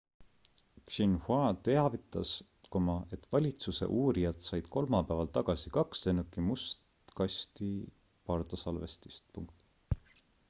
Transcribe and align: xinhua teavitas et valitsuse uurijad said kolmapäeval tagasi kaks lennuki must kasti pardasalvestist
xinhua 0.93 1.41
teavitas 1.65 2.29
et 3.17 3.27
valitsuse 3.35 3.89
uurijad 3.99 4.41
said 4.45 4.71
kolmapäeval 4.77 5.29
tagasi 5.37 5.71
kaks 5.75 6.01
lennuki 6.09 6.45
must 6.49 7.13
kasti 7.21 7.69
pardasalvestist 8.31 9.45